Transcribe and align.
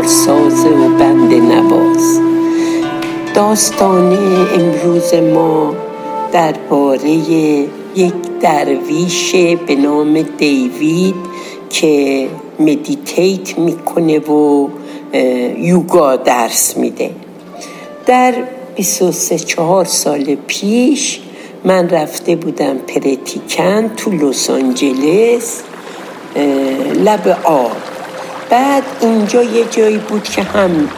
کارساز 0.00 0.64
و 0.64 0.88
بند 0.98 1.34
نواز. 1.34 2.20
داستان 3.34 4.18
امروز 4.54 5.14
ما 5.14 5.74
درباره 6.32 7.10
یک 7.96 8.14
درویش 8.40 9.34
به 9.66 9.74
نام 9.74 10.22
دیوید 10.22 11.14
که 11.70 12.26
مدیتیت 12.60 13.58
می‌کنه 13.58 14.18
و 14.18 14.68
یوگا 15.58 16.16
درس 16.16 16.76
میده. 16.76 17.10
در 18.06 18.34
23 18.76 19.38
چهار 19.38 19.84
سال 19.84 20.36
پیش 20.46 21.20
من 21.64 21.88
رفته 21.88 22.36
بودم 22.36 22.78
پرتیکن 22.78 23.88
تو 23.96 24.10
لس 24.10 24.50
آنجلس 24.50 25.62
لب 27.04 27.38
آب. 27.44 27.89
بعد 28.50 28.82
اینجا 29.00 29.42
یه 29.42 29.64
جایی 29.70 29.98
بود 29.98 30.24
که 30.24 30.42
هم 30.42 30.88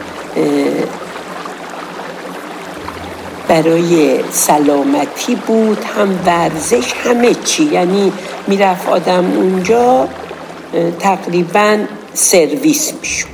برای 3.47 4.19
سلامتی 4.31 5.35
بود 5.35 5.77
هم 5.97 6.19
ورزش 6.25 6.93
همه 6.93 7.33
چی. 7.33 7.63
یعنی 7.63 8.11
می‌رفت 8.47 8.89
آدم 8.89 9.33
اونجا 9.35 10.07
تقریبا 10.99 11.77
سرویس 12.13 12.93
می‌شد. 13.01 13.27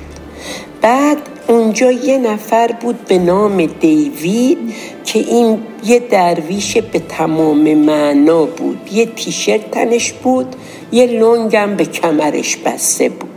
بعد 0.82 1.18
اونجا 1.48 1.92
یه 1.92 2.18
نفر 2.18 2.72
بود 2.82 3.06
به 3.06 3.18
نام 3.18 3.66
دیوید 3.66 4.58
که 5.06 5.20
این 5.20 5.62
یه 5.84 6.00
درویش 6.00 6.78
به 6.78 7.00
تمام 7.00 7.74
معنا 7.74 8.46
بود. 8.46 8.80
یه 8.92 9.06
تیشرت 9.06 9.72
تنش 9.72 10.14
بود 10.14 10.56
یه 10.92 11.06
لنگم 11.06 11.76
به 11.76 11.86
کمرش 11.86 12.58
بسته 12.58 13.10
بود. 13.10 13.29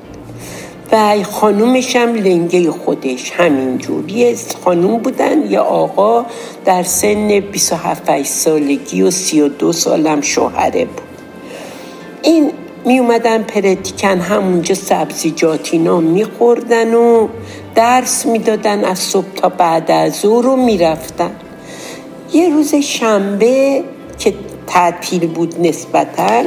و 0.92 1.22
خانومش 1.22 1.96
هم 1.96 2.14
لنگه 2.14 2.70
خودش. 2.70 3.30
همینجور 3.30 4.10
یه 4.10 4.36
خانوم 4.64 4.98
بودن. 4.98 5.50
یه 5.50 5.60
آقا 5.60 6.26
در 6.64 6.82
سن 6.82 7.40
27 7.40 8.22
سالگی 8.22 9.02
و 9.02 9.10
32 9.10 9.72
سالم 9.72 10.20
شوهره 10.20 10.84
بود. 10.84 11.02
این 12.22 12.50
می 12.84 12.98
اومدن 12.98 13.42
پرتیکن 13.42 14.20
همونجا 14.20 14.74
سبزیجات 14.74 15.68
اینا 15.72 16.00
میخوردن 16.00 16.94
و 16.94 17.28
درس 17.74 18.26
می‌دادن 18.26 18.84
از 18.84 18.98
صبح 18.98 19.34
تا 19.36 19.48
بعد 19.48 19.90
از 19.90 20.12
ظهر 20.12 20.44
رو 20.44 20.56
می‌رفتن. 20.56 21.30
یه 22.32 22.48
روز 22.48 22.74
شنبه 22.74 23.84
که 24.18 24.34
تعطیل 24.66 25.26
بود 25.26 25.66
نسبتا. 25.66 26.42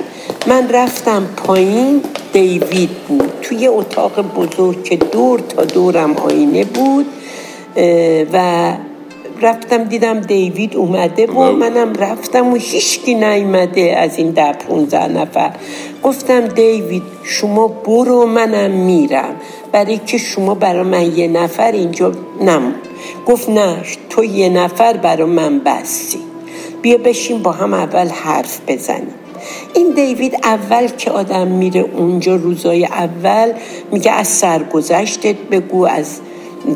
من 0.47 0.69
رفتم 0.69 1.27
پایین 1.37 2.01
دیوید 2.33 2.89
بود. 2.89 3.31
توی 3.41 3.67
اتاق 3.67 4.21
بزرگ 4.21 4.83
که 4.83 4.95
دور 4.95 5.39
تا 5.39 5.63
دورم 5.63 6.17
آینه 6.17 6.63
بود 6.63 7.05
و 8.33 8.71
رفتم 9.41 9.83
دیدم 9.83 10.19
دیوید 10.19 10.75
اومده 10.75 11.25
و 11.25 11.51
منم 11.51 11.93
رفتم 11.93 12.53
و 12.53 12.55
هیچکی 12.55 13.15
نیومده 13.15 13.95
از 13.97 14.17
این 14.17 14.31
ده 14.31 14.53
پونزه 14.53 15.07
نفر. 15.07 15.51
گفتم 16.03 16.47
دیوید 16.47 17.03
شما 17.23 17.67
برو 17.67 18.25
منم 18.25 18.71
میرم. 18.71 19.35
برای 19.71 19.97
که 19.97 20.17
شما 20.17 20.55
برای 20.55 20.83
من 20.83 21.17
یه 21.17 21.27
نفر 21.27 21.71
اینجا 21.71 22.11
نم 22.41 22.75
گفت 23.25 23.49
نه 23.49 23.77
تو 24.09 24.23
یه 24.23 24.49
نفر 24.49 24.97
برای 24.97 25.29
من 25.29 25.59
بستی 25.59 26.19
بیا 26.85 26.97
بشین 26.97 27.43
با 27.43 27.51
هم 27.51 27.73
اول 27.73 28.07
حرف 28.07 28.59
بزنیم. 28.67 29.13
این 29.73 29.91
دیوید 29.91 30.35
اول 30.43 30.87
که 30.87 31.11
آدم 31.11 31.47
میره 31.47 31.81
اونجا 31.81 32.35
روزای 32.35 32.85
اول 32.85 33.53
میگه 33.91 34.11
از 34.11 34.27
سرگذشتت 34.27 35.35
بگو 35.35 35.85
از 35.85 36.19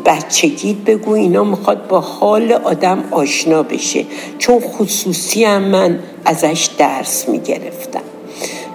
بچگیت 0.06 0.76
بگو 0.76 1.12
اینا 1.12 1.44
می‌خواد 1.44 1.88
با 1.88 2.00
حال 2.00 2.52
آدم 2.52 3.04
آشنا 3.10 3.62
بشه. 3.62 4.04
چون 4.38 4.60
خصوصی 4.60 5.44
هم 5.44 5.62
من 5.62 5.98
ازش 6.24 6.70
درس 6.78 7.28
می‌گرفتم. 7.28 7.99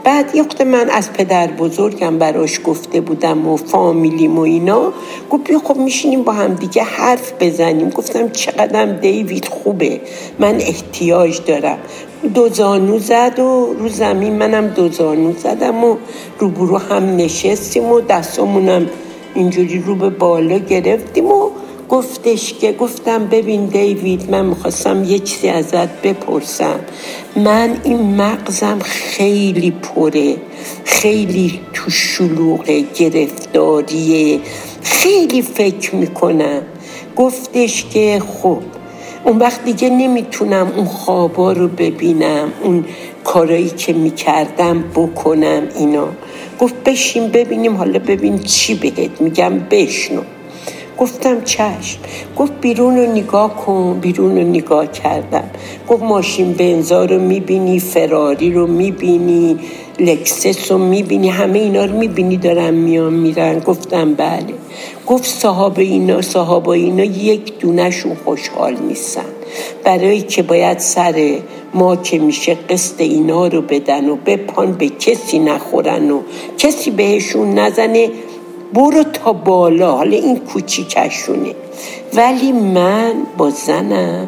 بعد 0.05 0.35
یه 0.35 0.66
من 0.66 0.89
از 0.89 1.13
پدر 1.13 1.47
بزرگم 1.47 2.17
براش 2.17 2.59
گفته 2.63 3.01
بودم 3.01 3.47
و 3.47 3.57
فامیلیم 3.57 4.39
و 4.39 4.41
اینا 4.41 4.93
گفت 5.29 5.43
بیا 5.43 5.59
خب 5.59 5.77
میشینیم 5.77 6.23
با 6.23 6.33
هم 6.33 6.53
دیگه 6.53 6.83
حرف 6.83 7.33
بزنیم. 7.39 7.89
گفتم 7.89 8.29
چقدرم 8.29 8.94
دیوید 8.94 9.45
خوبه 9.45 10.01
من 10.39 10.55
احتیاج 10.55 11.41
دارم. 11.45 11.77
دو 12.33 12.49
زانو 12.49 12.99
زد 12.99 13.39
و 13.39 13.75
رو 13.79 13.89
زمین 13.89 14.33
منم 14.33 14.67
دو 14.67 14.89
زانو 14.89 15.33
زدم 15.33 15.83
و 15.83 15.95
روبرو 16.39 16.77
هم 16.77 17.15
نشستیم 17.15 17.91
و 17.91 18.01
دستامونم 18.01 18.89
اینجوری 19.35 19.79
رو 19.79 19.95
به 19.95 20.09
بالا 20.09 20.57
گرفتیم 20.57 21.25
و 21.25 21.49
گفتش 21.95 22.53
که 22.53 22.72
گفتم 22.72 23.25
ببین 23.25 23.66
دیوید 23.66 24.31
من 24.31 24.45
می‌خواستم 24.45 25.03
یه 25.03 25.19
چیزی 25.19 25.50
ازت 25.50 26.01
بپرسم. 26.01 26.79
من 27.35 27.78
این 27.83 28.16
مغزم 28.22 28.79
خیلی 28.79 29.72
پره 29.72 30.35
خیلی 30.83 31.59
تو 31.73 31.91
شلوغ 31.91 32.83
گرفتاریه. 32.95 34.39
خیلی 34.81 35.41
فکر 35.41 35.95
می‌کنم. 35.95 36.61
گفتش 37.16 37.85
که 37.85 38.22
خب 38.41 38.59
اون 39.23 39.38
وقت 39.38 39.63
دیگه 39.63 39.89
نمی‌تونم 39.89 40.72
اون 40.75 40.85
خوابا 40.85 41.51
رو 41.51 41.67
ببینم 41.67 42.53
اون 42.63 42.85
کارایی 43.23 43.69
که 43.69 43.94
می‌کردم 43.94 44.83
بکنم 44.95 45.63
اینا. 45.79 46.07
گفت 46.59 46.75
بشین 46.85 47.27
ببینیم 47.27 47.75
حالا 47.75 48.00
ببین 48.00 48.39
چی 48.39 48.73
بهت 48.75 49.22
میگم 49.22 49.59
بشنو. 49.59 50.22
گفتم 50.97 51.41
چشم. 51.41 52.00
گفت 52.38 52.51
بیرون 52.61 52.97
رو 52.97 53.11
نگاه 53.11 53.56
کن 53.56 54.00
بیرون 54.01 54.38
رو 54.38 54.44
نگاه 54.44 54.91
کردم. 54.91 55.50
گفت 55.88 56.03
ماشین 56.03 56.53
بنزا 56.53 57.06
رو 57.06 57.19
می‌بینی 57.19 57.79
فراری 57.79 58.53
رو 58.53 58.67
می‌بینی 58.67 59.57
لکسس 60.00 60.72
رو 60.72 60.78
می‌بینی 60.78 61.29
همه 61.29 61.59
اینا 61.59 61.85
رو 61.85 61.97
می‌بینی 61.97 62.38
دارن 62.38 62.73
میان 62.73 63.13
میرن. 63.13 63.59
گفتم 63.59 64.13
بله. 64.13 64.53
گفت 65.07 65.25
صاحب 65.25 65.79
اینا 65.79 66.22
صاحب 66.22 66.69
اینا 66.69 67.03
یک 67.03 67.59
دونشون 67.59 68.16
خوشحال 68.25 68.75
نیستن. 68.88 69.22
برای 69.83 70.22
که 70.22 70.44
باید 70.44 70.79
سر 70.79 71.38
ما 71.73 71.95
که 71.95 72.19
میشه 72.19 72.57
قسط 72.69 73.01
اینا 73.01 73.47
رو 73.47 73.62
بدن 73.62 74.09
و 74.09 74.16
بپان 74.16 74.72
به 74.72 74.89
کسی 74.89 75.39
نخورن 75.39 76.12
و 76.12 76.22
کسی 76.57 76.91
بهشون 76.91 77.59
نزنه. 77.59 78.09
برو 78.75 79.03
تا 79.03 79.34
بالا 79.34 79.91
حالا 79.91 80.18
این 80.18 80.40
کوچیکشونه. 80.40 81.56
ولی 82.13 82.52
من 82.52 83.13
با 83.38 83.50
زنم. 83.50 84.28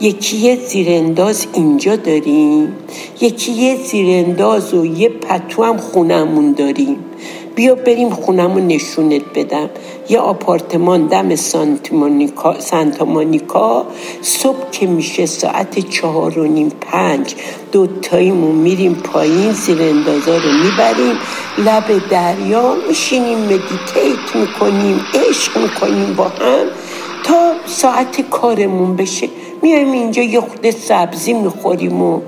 یکی 0.00 0.36
یه 0.36 0.56
زیرانداز 0.56 1.46
اینجا 1.52 1.96
داریم 1.96 2.72
یکی 3.20 3.52
یه 3.52 3.76
زیرانداز 3.76 4.74
و 4.74 4.86
یه 4.86 5.08
پتو 5.08 5.64
هم 5.64 5.76
خونمون 5.76 6.52
داریم. 6.52 6.96
بیا 7.54 7.74
بریم 7.74 8.10
خونمو 8.10 8.60
نشونت 8.60 9.22
بدم. 9.34 9.70
یه 10.08 10.18
آپارتمان 10.18 11.06
دم 11.06 11.36
سانتا 11.36 11.96
مونیکا. 13.04 13.86
صبح 14.22 14.70
که 14.72 14.86
میشه 14.86 15.26
ساعت 15.26 15.90
چهار 15.90 16.38
و 16.38 16.44
نیم 16.44 16.72
پنج 16.80 17.34
دوتاییمون 17.72 18.54
میریم 18.54 18.94
پایین 18.94 19.52
زیر 19.52 19.82
اندازا 19.82 20.36
رو 20.36 20.52
می‌بریم. 20.52 21.16
لب 21.58 22.08
دریا 22.10 22.74
میشینیم 22.88 23.38
مدیتیت 23.38 24.36
می‌کنیم 24.36 25.00
عشق 25.28 25.58
می‌کنیم 25.58 26.14
با 26.14 26.24
هم 26.24 26.66
تا 27.24 27.52
ساعت 27.66 28.20
کارمون 28.30 28.96
بشه. 28.96 29.28
میایم 29.64 29.92
اینجا 29.92 30.22
یه 30.22 30.40
خود 30.40 30.70
سبزی 30.70 31.32
می‌خوریم 31.32 32.02
و 32.02 32.20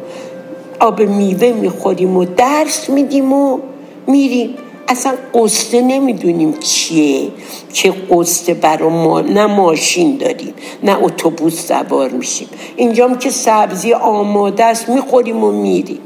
آب 0.80 1.02
میوه 1.02 1.52
می‌خوریم 1.52 2.16
و 2.16 2.24
درس 2.24 2.90
میدیم 2.90 3.32
و 3.32 3.58
میریم. 4.06 4.54
اصلا 4.88 5.14
قصه 5.34 5.80
نمی‌دونیم 5.80 6.52
چیه. 6.52 7.28
که 7.72 7.90
قصه 8.10 8.54
برا 8.54 8.88
ما. 8.88 9.20
نه 9.20 9.46
ماشین 9.46 10.16
داریم 10.16 10.54
نه 10.82 11.02
اتوبوس 11.02 11.68
سوار 11.68 12.10
میشیم. 12.10 12.48
اینجام 12.76 13.18
که 13.18 13.30
سبزی 13.30 13.92
آماده 13.92 14.64
است 14.64 14.88
می‌خوریم 14.88 15.44
و 15.44 15.52
میریم. 15.52 15.98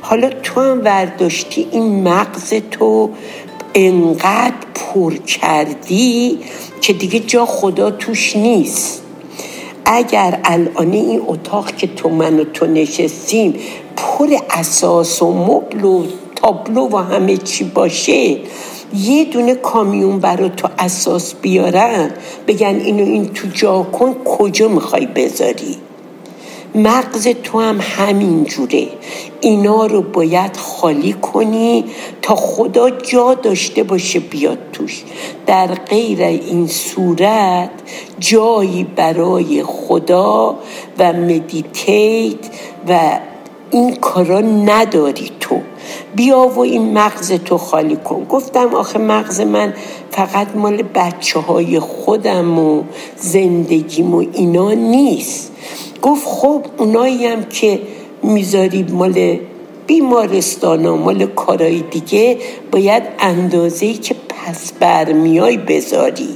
حالا 0.00 0.30
تو 0.42 0.60
هم 0.60 0.84
ورداشتی 0.84 1.68
این 1.70 2.08
مغز 2.08 2.54
تو 2.70 3.10
انقدر 3.74 4.54
پر 4.74 5.14
کردی 5.14 6.38
که 6.80 6.92
دیگه 6.92 7.20
جا 7.20 7.46
خدا 7.46 7.90
توش 7.90 8.36
نیست. 8.36 9.02
اگر 9.92 10.40
الان 10.44 10.92
این 10.92 11.22
اتاق 11.26 11.76
که 11.76 11.86
تو 11.86 12.08
من 12.08 12.40
و 12.40 12.44
تو 12.44 12.66
نشستیم 12.66 13.54
پر 13.96 14.28
اساس 14.50 15.22
و 15.22 15.32
مبل 15.32 15.84
و 15.84 16.04
تابلو 16.36 16.88
و 16.88 16.96
همه 16.96 17.36
چی 17.36 17.64
باشه 17.64 18.36
یه 18.94 19.24
دونه 19.24 19.54
کامیون 19.54 20.18
برا 20.18 20.48
تو 20.48 20.68
اساس 20.78 21.34
بیارن 21.34 22.10
بگن 22.46 22.66
اینو 22.66 23.04
این 23.04 23.28
تو 23.28 23.48
جا 23.54 23.82
کن 23.82 24.14
کجا 24.24 24.68
می‌خوای 24.68 25.06
بذاری؟ 25.06 25.76
مغز 26.74 27.28
تو 27.28 27.60
هم 27.60 27.78
همین 27.80 28.44
جوره. 28.44 28.88
اینا 29.40 29.86
رو 29.86 30.02
باید 30.02 30.56
خالی 30.56 31.12
کنی 31.12 31.84
تا 32.22 32.34
خدا 32.34 32.90
جا 32.90 33.34
داشته 33.34 33.82
باشه 33.82 34.20
بیاد 34.20 34.58
توش. 34.72 35.02
در 35.46 35.66
غیر 35.66 36.22
این 36.22 36.66
صورت 36.66 37.70
جایی 38.18 38.84
برای 38.96 39.62
خدا 39.62 40.58
و 40.98 41.12
مدیتیت 41.12 42.38
و 42.88 43.18
این 43.70 43.96
کارا 43.96 44.40
نداری 44.40 45.30
تو. 45.40 45.60
بیا 46.16 46.38
و 46.38 46.58
این 46.58 46.98
مغز 46.98 47.32
تو 47.32 47.58
خالی 47.58 47.96
کن. 47.96 48.24
گفتم 48.24 48.74
آخه 48.74 48.98
مغز 48.98 49.40
من 49.40 49.74
فقط 50.10 50.56
مال 50.56 50.82
بچه 50.82 51.40
های 51.40 51.80
خودم 51.80 52.58
و 52.58 52.82
زندگیم 53.16 54.14
و 54.14 54.24
اینا 54.32 54.72
نیست. 54.72 55.52
گفت 56.02 56.26
خب 56.26 56.64
اونایی 56.78 57.26
هم 57.26 57.44
که 57.44 57.80
می‌ذاری 58.22 58.82
مال 58.82 59.38
بیمارستان 59.86 60.86
و 60.86 60.96
مال 60.96 61.26
کارهای 61.26 61.80
دیگه 61.80 62.38
باید 62.70 63.02
اندازه 63.18 63.92
که 63.92 64.14
پس 64.28 64.72
برمیای 64.72 65.56
بذاری. 65.56 66.28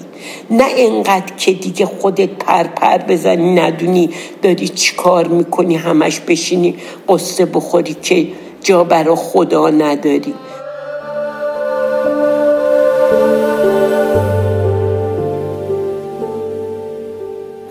نه 0.50 0.64
انقدر 0.76 1.34
که 1.36 1.52
دیگه 1.52 1.86
خودت 1.86 2.28
پر 2.28 2.62
پر 2.62 2.98
بزنی 2.98 3.54
ندونی 3.54 4.10
داری 4.42 4.68
چی 4.68 4.96
کار 4.96 5.28
می‌کنی 5.28 5.76
همش 5.76 6.20
بشینی 6.20 6.74
قصه 7.08 7.46
بخوری 7.46 7.96
که 8.02 8.28
جا 8.62 8.84
برا 8.84 9.16
خدا 9.16 9.70
نداری. 9.70 10.34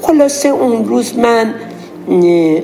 خلاصه 0.01 0.49
اون 0.49 0.85
روز 0.85 1.17
من 1.17 1.53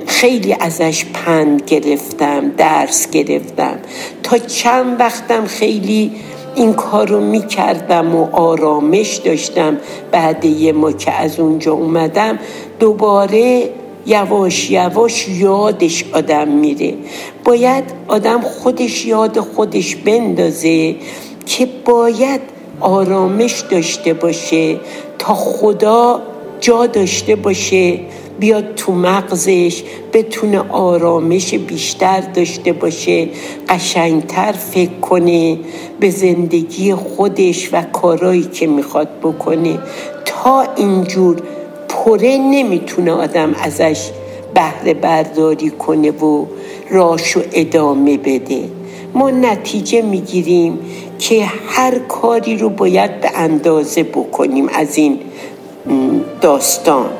خیلی 0.06 0.56
ازش 0.60 1.04
پند 1.04 1.62
گرفتم 1.66 2.48
درس 2.56 3.10
گرفتم. 3.10 3.78
تا 4.22 4.38
چند 4.38 5.00
وقتم 5.00 5.46
خیلی 5.46 6.12
این 6.54 6.72
کار 6.72 7.08
رو 7.08 7.20
می 7.20 7.44
و 7.88 8.16
آرامش 8.32 9.16
داشتم. 9.16 9.76
بعد 10.12 10.44
یه 10.44 10.72
ما 10.72 10.92
که 10.92 11.12
از 11.12 11.40
اونجا 11.40 11.72
اومدم 11.72 12.38
دوباره 12.78 13.68
یواش 14.06 14.70
یواش 14.70 15.28
یادش 15.28 16.04
آدم 16.12 16.48
میره. 16.48 16.94
باید 17.44 17.84
آدم 18.08 18.40
خودش 18.40 19.06
یاد 19.06 19.40
خودش 19.40 19.96
بندازه 19.96 20.94
که 21.46 21.68
باید 21.84 22.40
آرامش 22.80 23.60
داشته 23.60 24.14
باشه 24.14 24.76
تا 25.18 25.34
خدا 25.34 26.22
جا 26.60 26.86
داشته 26.86 27.36
باشه. 27.36 28.00
بیاد 28.40 28.74
تو 28.74 28.92
مغزش 28.92 29.82
بتونه 30.12 30.58
آرامش 30.58 31.54
بیشتر 31.54 32.20
داشته 32.20 32.72
باشه 32.72 33.28
قشنگتر 33.68 34.52
فکر 34.52 34.90
کنه 35.00 35.58
به 36.00 36.10
زندگی 36.10 36.94
خودش 36.94 37.68
و 37.72 37.82
کارایی 37.82 38.42
که 38.42 38.66
می‌خواد 38.66 39.08
بکنه. 39.22 39.78
تا 40.24 40.66
اینجور 40.76 41.42
پره 41.88 42.38
نمی‌تونه 42.38 43.12
آدم 43.12 43.54
ازش 43.54 44.10
بهره 44.54 44.94
برداری 44.94 45.70
کنه 45.70 46.10
و 46.10 46.46
راشو 46.90 47.40
ادامه 47.52 48.16
بده. 48.16 48.62
ما 49.14 49.30
نتیجه 49.30 50.02
می‌گیریم 50.02 50.78
که 51.18 51.44
هر 51.66 51.98
کاری 51.98 52.56
رو 52.56 52.68
باید 52.68 53.20
به 53.20 53.30
اندازه 53.34 54.02
بکنیم 54.02 54.68
از 54.68 54.96
این 54.96 55.18
داستان. 56.40 57.10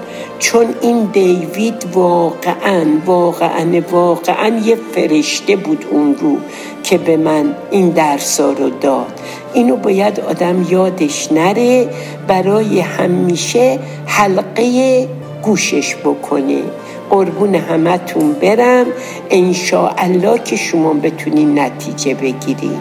چون 0.40 0.66
این 0.80 1.04
دیوید 1.04 1.84
واقعا 1.94 2.84
واقعا 3.06 3.82
واقعا 3.90 4.60
یه 4.64 4.76
فرشته 4.94 5.56
بود 5.56 5.84
اون 5.90 6.14
رو 6.14 6.36
که 6.82 6.98
به 6.98 7.16
من 7.16 7.54
این 7.70 7.90
درسا 7.90 8.52
رو 8.52 8.70
داد. 8.70 9.20
اینو 9.54 9.76
باید 9.76 10.20
آدم 10.20 10.66
یادش 10.70 11.32
نره 11.32 11.88
برای 12.26 12.80
همیشه 12.80 13.78
حلقه 14.06 15.08
گوشش 15.42 15.96
بکنه. 15.96 16.62
قربون 17.10 17.54
همتون 17.54 18.32
برم. 18.32 18.86
انشاءالله 19.30 20.38
که 20.38 20.56
شما 20.56 20.92
بتونین 20.92 21.58
نتیجه 21.58 22.14
بگیرید 22.14 22.80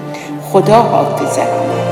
خدا 0.52 0.82
حافظتون 0.82 1.89